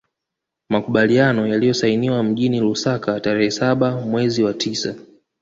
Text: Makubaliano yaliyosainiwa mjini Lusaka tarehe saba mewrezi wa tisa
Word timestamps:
Makubaliano 0.69 1.47
yaliyosainiwa 1.47 2.23
mjini 2.23 2.59
Lusaka 2.59 3.19
tarehe 3.19 3.51
saba 3.51 4.01
mewrezi 4.05 4.43
wa 4.43 4.53
tisa 4.53 4.95